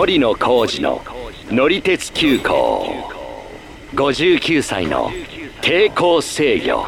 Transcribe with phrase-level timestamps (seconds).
[0.00, 1.02] 森野浩二の
[1.50, 3.06] 乗り鉄急行。
[3.92, 5.10] 59歳の
[5.60, 6.86] 抵抗制御。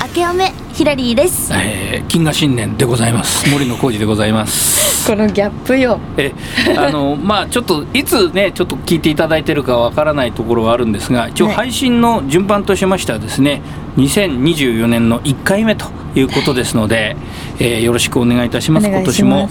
[0.00, 0.61] 明けおめ。
[0.82, 1.52] ヒラリーです。
[1.54, 3.48] えー、金河新年でございます。
[3.48, 5.06] 森野浩二でございます。
[5.08, 6.00] このギャップよ。
[6.16, 6.32] え
[6.76, 11.54] あの まあちょっといつねちょっと聞いていただいてるかわからないところはあるんですが一応はい。
[11.54, 13.62] 配信の順番としましてはですね
[13.96, 15.86] 2024年の1回目と
[16.16, 17.16] いうことですので、
[17.60, 18.88] えーよろしくお願いいたします。
[18.88, 19.50] 今年も。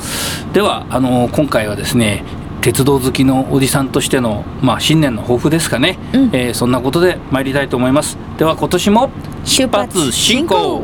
[0.52, 2.26] ではあの今回はですね
[2.60, 6.30] 鉄道好きのおじさんとしての、まあ、新年の抱負ですかね、うん。
[6.34, 8.18] えーそんなことで参りたいと思います。
[8.38, 9.10] では今年も
[9.46, 10.84] 出発進行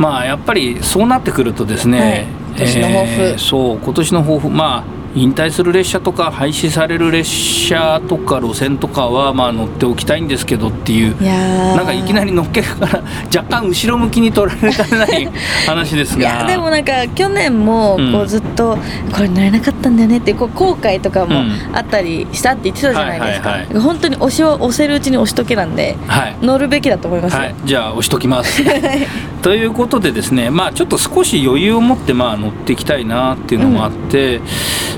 [0.00, 2.26] まあやっぱりそうなってくるとですね、はい。
[2.48, 3.22] 今年の抱負。
[3.22, 4.48] えーそう今年の抱負。
[4.48, 15.26] まあ引退する列車とか廃止される列車とか路線とかはまあ乗っておきたいんですけどっていうなんかいきなり乗っけから若干後ろ向きに取られかねない
[15.66, 16.20] 話ですが。
[16.20, 18.78] いやでもなんか去年もこうずっと
[19.12, 21.76] これ乗れなかったんだよねってこう後悔とかもうん。
[21.76, 26.36] あったりしたって言ってたじゃないですか、本当に押しを押せるうちに押しとけなんではい。
[26.40, 28.62] 乗るべきだと思いますよ、はい、じゃあ押しときます。
[29.42, 34.40] ということでですね、まあ、ちょっと少し余裕を持ってまあ乗っていきたいなっていうのもあって、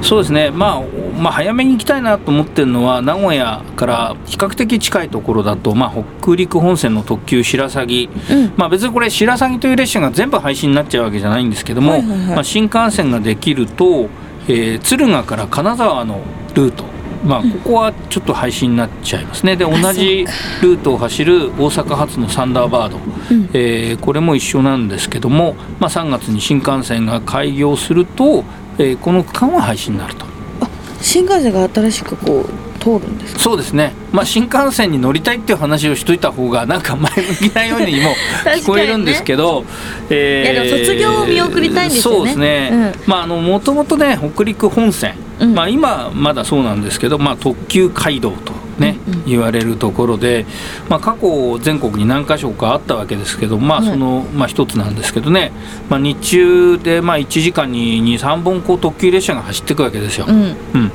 [0.03, 0.83] そうですね、まあ、
[1.17, 8.53] まあ早めに行きたいなと思ってるのは名古屋から比較的近いところだと、まあ、北陸本線の特急白鷺、うん。
[8.57, 12.27] まあ、別にこれ白鷺という列車が全部廃止になっちゃうわけじゃないんですけども、はいはいはい。
[12.35, 14.09] まあ、新幹線ができると、
[14.49, 16.21] えー敦賀から金沢の
[16.55, 16.85] ルート
[17.25, 19.57] まあ、ここはちょっと廃止になっちゃいますね。
[19.57, 20.25] で同じ
[20.63, 22.99] ルートを走る大阪発のサンダーバード、
[23.31, 23.51] うん。
[23.53, 28.45] えーこれも一緒なんですけども、まあ、3月に新幹線が開業すると、
[28.79, 30.25] えーこの区間は廃止になると。
[30.61, 30.69] あ
[31.01, 33.39] 新幹線が新しくこう通るんですか？
[33.41, 38.15] そうですね、まあ、新幹線に乗りたいっていう話をしといた方がなんか前向きなようにも
[38.59, 39.65] 聞こえるんですけど、
[40.11, 42.17] えいやでも卒業を見送りたいんですよね。
[42.19, 45.55] そうですね、まああのもともとね北陸本線、うん。
[45.55, 50.47] まあ、今まだそうなんですけど、まあ、特急街道とね、言われるところで、
[50.89, 53.89] まあ、過去全国に何か所かあったわけですけどまあはい。
[53.91, 55.53] その、まあ、一つなんですけどね、
[55.91, 60.27] まあ、日中でまあ1時間に23本こう特急列車が走っていくわけですよ。
[60.29, 60.57] うん。
[60.75, 60.93] うん、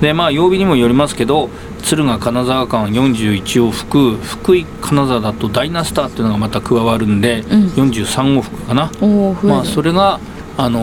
[0.00, 7.66] でまあ曜日にもよりますけど敦賀金沢間41往復福井金沢だとダイナスターっていうのがまた加わるんで、うん。
[7.68, 8.90] 43往復かな、
[9.42, 10.20] まあ、それが、
[10.62, 10.80] あの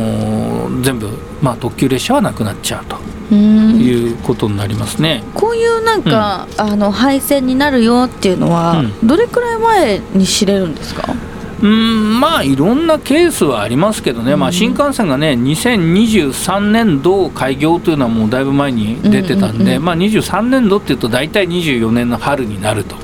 [0.69, 1.09] ー全部、
[1.41, 5.23] まあ、特急列車はなくなっちゃうということになりますね。
[5.33, 11.13] こういうなんか、あの廃線になるよっていうのは、うどれくらい前に知れるんですか？
[11.61, 22.95] うんまあいろんなケースはありますけどね、まあ、新幹線がね2023年度開業というのはもうだいぶ前に出てたんで、うんうんうんまあ、23年度っていうと大体24年の春になると。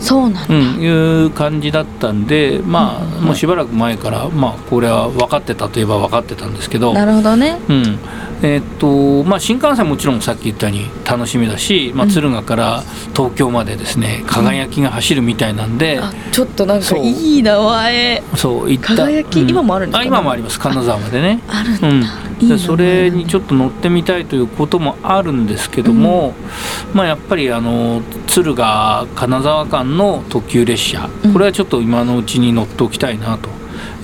[0.00, 7.58] あそうなんだ、うん、いう感じだったんで、まあ、うんもうしばらく前から、まあ、これは分かってたといえば分かってたんですけど、なるほどね。
[7.68, 7.98] うん。
[8.42, 12.10] えーっとまあ、新幹線はもちろんさっき言ったように楽しみだし、まあ、うん。
[12.10, 12.82] 敦賀から
[13.14, 18.22] 東京までですね輝きが走るみたいなんで、あちょっとなんかいい名前。
[18.36, 18.96] そういった。
[18.96, 20.04] 輝き今もあるんですかね。
[20.04, 20.58] あ今もあります。
[20.58, 21.40] 金沢までね。
[21.48, 22.08] あるんだ、
[22.48, 26.34] でそれにちょっと乗ってみたいということもあるんですけども、
[26.94, 31.10] まあ、やっぱりあの敦賀金沢間の特急列車。
[31.24, 31.32] うん。
[31.32, 33.48] これはちょっと今のうちに乗っておきたいなと、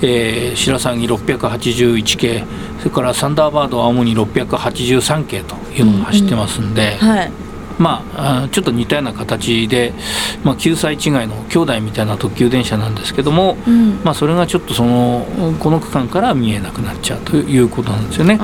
[0.01, 2.43] えー白鷺681系。
[2.79, 7.46] それからサンダーバード青森683系というのが走ってますんで、はい
[7.79, 9.93] まああちょっと似たような形で、
[10.43, 13.99] まあ、9歳違いの兄弟みたいな特急電車なんですけども、うん。
[14.03, 15.25] まあ、それがちょっとその
[15.59, 18.39] この区間から見えなくなっちゃうということなんですよね。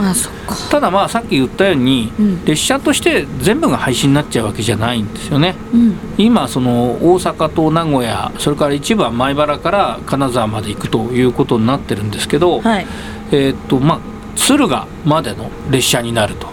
[0.69, 2.45] ただまあさっき言ったように、うん。
[2.45, 5.55] 列車として全部が廃止になっちゃうわけじゃないんですよね。
[5.73, 5.97] うん。
[6.17, 12.87] 今その大阪と名古屋それから一部は米原から金沢まで行くということになってるんですけど、はい。
[13.31, 13.99] えーっとまあ
[14.35, 16.47] 敦賀までの列車になると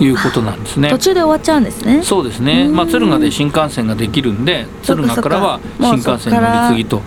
[0.00, 0.88] いうことなんですね。
[0.90, 0.98] 途。
[0.98, 2.02] 中で終わっちゃうんですね。
[2.02, 2.76] そうですね、うん。
[2.76, 7.02] まあ、敦賀で新幹線ができるんで敦賀からは新幹線乗り継ぎと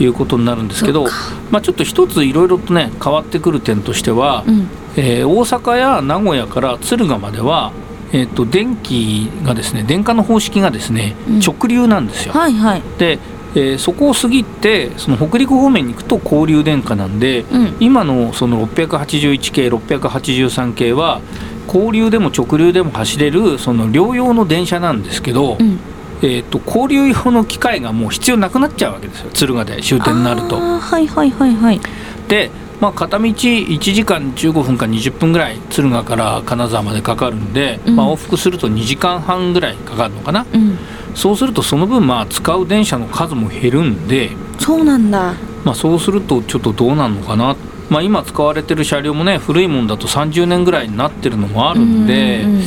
[0.00, 1.06] いうことになるんですけど
[1.50, 4.68] まあ、ちょっと一ついろいろとね変わってくる点としては、うん。
[4.96, 7.72] えー大阪や名古屋から敦賀までは、
[8.12, 11.40] えー、と電気がですね電化の方式がですね、うん。
[11.40, 12.32] 直流なんですよ。
[12.32, 12.82] はいはい。
[12.98, 13.18] で、
[13.54, 17.76] えーそこを過ぎてその北陸方面に行くと交流電化なんで、うん。
[17.80, 21.20] 今のその681系683系は
[21.66, 25.78] 交流でも直流でも走れるその両用の電車なんですけど、うん。
[26.24, 29.30] えー、と交流用の機械がもう必要なくなっちゃうわけですよ。
[29.30, 30.56] 敦賀で終点になると。
[30.56, 31.80] はいはいはいはい。
[32.28, 32.50] で、
[32.80, 37.96] まあ、片道1時間15分か20分ぐらい敦賀から金沢までかかるんで、うん。
[37.96, 40.46] まあ、往復すると2時間半ぐらいかかるのかな。
[40.52, 40.78] うん。
[41.14, 45.34] そうするとその分まあ使う電車の数も減るんで、そうなんだ。
[45.64, 47.56] まあ、そうするとちょっとどうなるのかな、
[47.92, 52.62] まあ、今使われてる車両もね古いもんだと30年ぐらいになってるのもあるんで、うんうん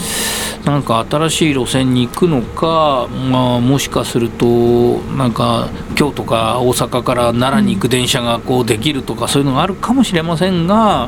[0.65, 11.07] なんか新しい路線に行くのか、まあ、もしかするとなんか京都か大阪から奈良に行く電車がこうできるとかそういうのがあるかもしれませんが、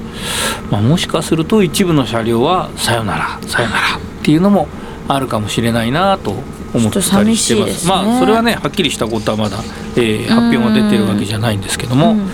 [0.70, 4.68] まあ、もしかすると一部の車両はさよならさよならっていうのも
[5.08, 6.36] あるかもしれないなと
[6.76, 7.66] 思ったりしてま。
[7.66, 9.58] ですすねまあそれはねはっきりしたことはまだ、
[9.96, 12.12] えー発表が出てるわけじゃないんですけども。
[12.12, 12.30] うん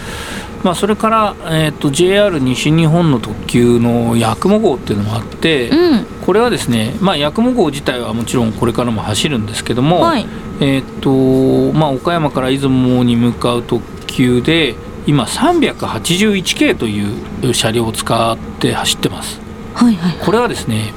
[0.63, 6.05] まあ、それから、えー、と JR 西日本の特急の八雲号っていうのがあって、うん。
[6.25, 10.25] これはですね、まあ、八雲号自体はもちろんこれからも走るんですけども、はい。
[10.61, 14.75] えーとまあ、岡山から出雲に向かう特急で
[15.05, 19.41] 今381系という車両を使って走ってます。
[19.73, 20.25] はいはい。
[20.25, 20.93] これはですね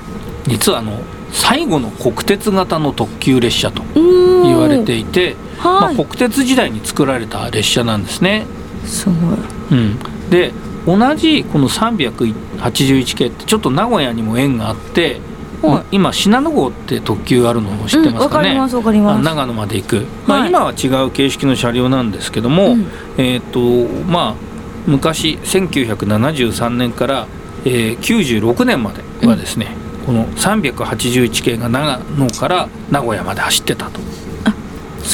[0.46, 1.00] 実はあの
[1.32, 8.46] 最後の国鉄型の特急列車と言言われていて、まあ、はい、国鉄時代に作られた列車なんですね。
[8.86, 9.16] すごい。
[9.72, 9.98] うん、
[10.30, 10.52] で
[10.86, 15.20] 同じこの381系ってちょっと名古屋にも縁があって、
[15.62, 15.84] はい。
[15.96, 19.20] 今信濃号って特急あるのを知ってますかね、うんわかりますわかります。
[19.20, 20.48] あ長野まで行く、まあ、はい。
[20.48, 22.86] 今は違う形式の車両なんですけども、うん。
[23.18, 23.60] えっ、と
[24.06, 24.34] まあ
[24.86, 27.26] 昔1973年から、
[27.64, 29.68] えー96年まではですね、
[30.06, 34.00] この381系が長野から名古屋まで走ってたと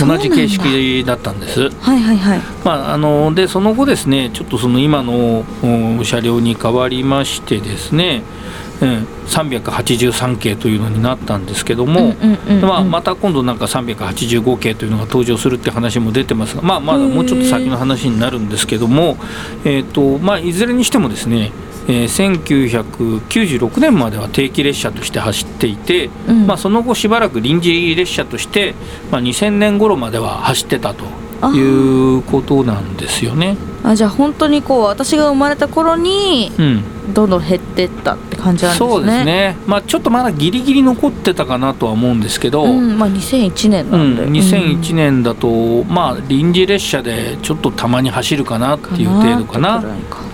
[0.00, 1.70] 同じ形式だったんです。
[1.70, 5.44] はいはいはいまあ、あのでその後ですねちょっとその今の
[5.98, 8.22] お車両に変わりましてですね、
[8.80, 12.14] うん、383系というのになったんですけども、
[12.62, 19.16] まあ、また今度なんか385系というのが登場するって話も出てますが、まあ、まだもうちょっと先の話になるんですけども、
[19.64, 21.52] えーとまあ、いずれにしてもですね
[21.88, 26.46] えー1996年までは定期列車として走っていて、うん。
[26.46, 28.74] まあ、その後しばらく臨時列車として、
[29.10, 31.04] まあ、2000年頃までは走ってたと
[31.54, 33.56] いうことなんですよね。
[33.84, 36.84] あじゃあ本当にこう私が生まれた頃にうん。
[37.12, 38.90] どんどん減ってったって感じなんですね。
[38.90, 42.96] そうですね、まあ、ちょっとまだギリギリ残ってたかなとは思うんですけど、うん。
[42.96, 44.16] まあ2001年うなんん。
[44.16, 49.84] で、2001年だと、まあ、臨時列車でちょっとたまに走るかなっていう程度かな。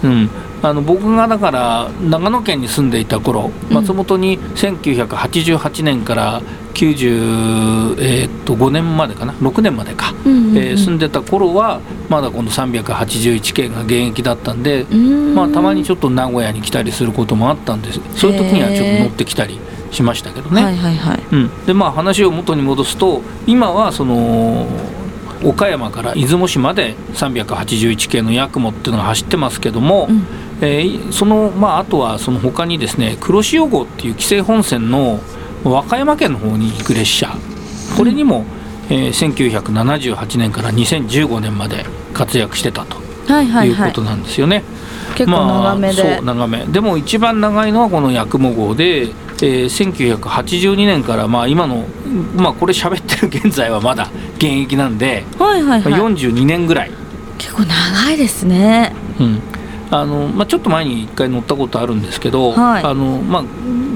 [0.05, 0.31] うん、
[0.63, 3.75] あの僕がだから長野県に住んでいた頃うん。
[3.75, 6.43] 松本に1988年から
[6.75, 15.35] 95、えーっと5年までかな6年までか、えー住んでた頃はまだこの381系が現役だったんで、うん。
[15.35, 18.01] まあ、たまにちょっと名古屋に来たりすることもあったんです。
[18.15, 19.59] そういう時にはちょっと乗ってきたり
[19.91, 20.63] しましたけどね。
[20.63, 21.23] はいはいはい。
[21.33, 24.67] うん、でまあ話を元に戻すと今はその
[25.45, 35.21] 岡山から出雲市まで381系の八雲っていうのが走ってますけども、うんえーそのまああとはその他にですね黒潮号っていう紀勢本線の
[35.65, 37.31] 和歌山県の方に行く列車。
[37.97, 38.45] これにも、
[38.91, 42.97] えー1978年から2015年まで活躍してたと
[43.33, 43.91] はいうはい。
[43.91, 44.63] ことなんですよね。
[45.15, 46.65] 結構長めで、まあ、そう長め。
[46.67, 51.87] でも一番長いのはこの八雲号で、えー1982年からまあ今の
[52.37, 56.91] まあこれ喋ってる現在はまだ現役なんで、はいはいはい、まあ42年ぐらい、
[57.39, 58.93] 結構長いですね。
[59.21, 59.43] うん
[59.91, 62.85] あのまあ、ちょっと前に一回乗ったことあるんですけど、はい。
[62.85, 63.45] あのまあ、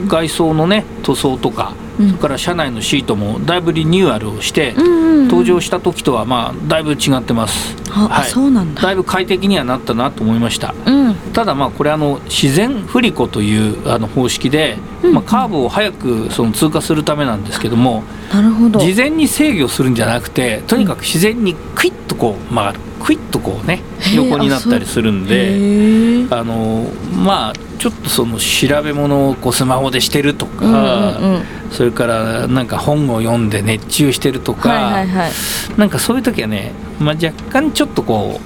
[0.09, 2.09] 外装のね塗装とか、うん。
[2.09, 5.29] それから車内のシートもだいぶリニューアルをして、うんうんうん。
[5.29, 7.77] 登場した時とはまあだいぶ違ってます。
[7.91, 8.31] あ、はい。
[8.31, 8.83] そうなんだ。
[8.83, 10.75] だいぶ快適にはなったなと思いました。
[10.87, 11.15] うん。
[11.33, 15.15] ただまあこれあの自然振り子というあの方式で、うん。
[15.15, 18.81] まあ、カーブを早くその通過するためなんですけどもなるほど。
[18.81, 22.81] 事前に制御するんじゃなくてとにかく自然にクイッとこう曲がる。
[23.03, 23.81] クイッとこうね
[24.15, 31.43] 横になったりするんであのまあちょっとその調べ物をこうスマホでしてるとか、うんうんうん。
[31.73, 35.33] それからなんか本を読んで熱中してるとか、はいはいはい。
[35.77, 38.41] なんかそういう時はね、まあ、若干ちょっとこ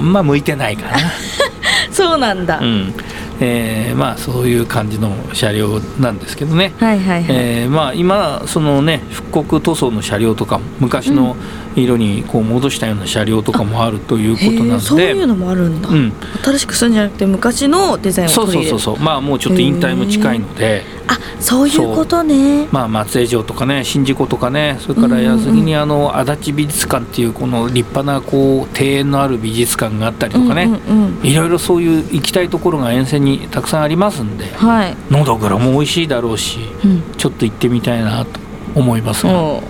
[0.00, 0.98] うまあ向いてないかな。
[1.92, 2.94] そうなんだ、うん
[3.40, 11.36] えーまあそういう感じの車両なんですけどね、はいはいはい、えーまあ、今そのね復刻塗装の車両とかも昔の
[11.76, 16.12] 色にこう戻したような車両とかもあるということなへのでーそういうのもあるんだ、うん。
[16.42, 18.80] 新しくするんじゃなくて昔のデザインをそうそうそう。
[18.80, 22.66] そうまあもうちょっと引退も近いので、あそういうことね。
[22.72, 31.26] まあ、松江城とかね宍道湖とかねそれから安来にあの足立美術館っていうこの立派なこう庭園のある美術館があったりとかね、うんうんうん。
[31.26, 37.02] いろいろそういう行きたいところが沿線にたくさんありますんではい、のどぐろも美味しいだろうしうん。
[37.16, 38.40] ちょっと行ってみたいなと
[38.74, 39.62] 思いますが、も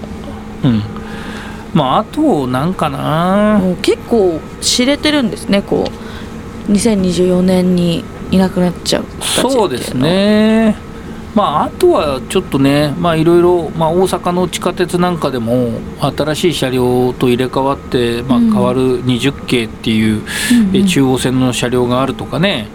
[0.65, 0.69] う。
[0.69, 0.83] ん、
[1.75, 6.07] まああとなんかうな結構知れてるんですねこう。
[6.73, 10.77] 2024年にいなくなっちゃうそうですね
[11.37, 15.69] まあ、あとはちょっとね、まあ、いろいろ、まあ、大阪の地下鉄なんかでも
[16.01, 20.23] 新しい車両と入れ替わって、まあ、変わる20系っていう、
[20.73, 22.69] うん、中央線の車両があるとかね、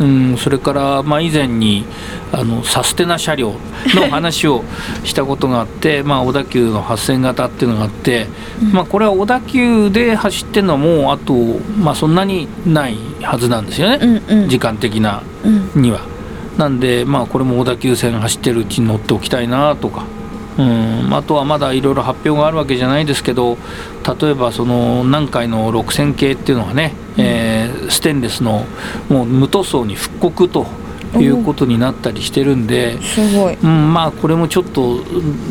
[0.00, 1.84] うん、うん、それから、まあ、以前に
[2.32, 3.52] あのサステナ車両
[3.94, 4.64] の話を
[5.04, 8.26] したことがあって まあ小田急の8000型っていうのがあって、
[8.72, 11.34] まあ、これは小田急で走ってるのはもうあと、
[11.80, 15.22] まあ、そんなにないはずなんですよね、うんうん、時間的な
[15.76, 16.17] には。
[16.58, 20.04] なんで、まあ、これも小田急線走ってるうちに乗っておきたいなとか、
[20.58, 23.56] うん、あとはまだいろいろ発表があるわけじゃないですけど
[24.20, 28.66] 例えばその南海の6000系っていうのはね、うん、えー、ステンレスの
[29.08, 30.66] もう無塗装に復刻と。
[31.16, 35.02] いうことになったりしてるんで、すごい、うん、まあこれもちょっと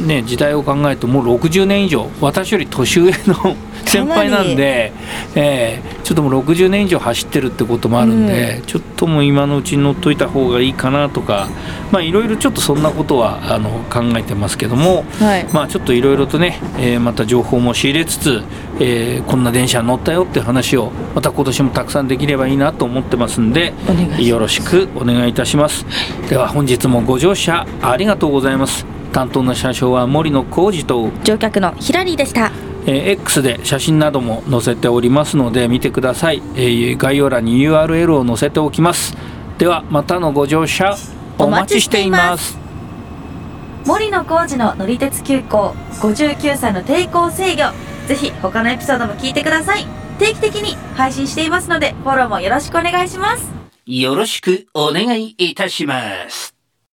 [0.05, 4.93] ね時代を考えるともう60年以上私より年上の 先輩なんで、
[5.33, 11.49] えー、ちょっともう60年以上走ってるってこともあるんで、うん、ちょっともう今のうちに乗っといた方がいいかなとか
[11.91, 18.41] まあいろいろちょっとそんなことはあの考えてますけども、はい、まあちょっといろいろとね、えー、また情報も仕入れつつ、
[18.79, 23.73] えー、こんな電車乗ったよって話をまた今年もたくさんできればいいなと思ってますんで
[24.17, 25.85] よろしくお願いいたします。
[26.29, 28.85] では本日もご乗車ありがとうございます。
[29.11, 39.15] 担当の車掌は森野浩二と乗客のヒラリーでしたえー、X で写真なども載せておりますので見てください、えー、概要欄に URL を載せておきます。
[39.59, 40.95] ではまたのご乗車
[41.37, 42.57] お待ちしています。
[43.85, 47.61] 森野浩二の乗り鉄急行59歳の抵抗制御。
[48.07, 49.85] ぜひ他のエピソードも聞いてください。
[50.17, 53.57] 定期的に配信していますのでフォローもよろしくお願いします。
[53.87, 56.56] よろしくお願いいたします